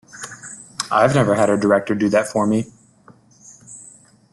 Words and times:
I've 0.89 1.13
never 1.13 1.35
had 1.35 1.51
a 1.51 1.57
director 1.59 1.93
do 1.93 2.09
that 2.09 2.25
for 2.27 2.47
me. 2.47 2.73